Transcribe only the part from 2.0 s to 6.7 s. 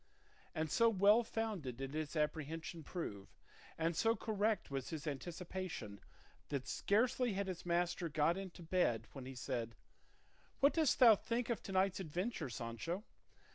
apprehension prove, and so correct was his anticipation, that